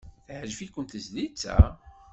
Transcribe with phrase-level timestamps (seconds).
[0.27, 1.59] Teɛjeb-iken tezlit-a?